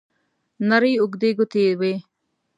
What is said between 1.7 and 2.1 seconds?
وې.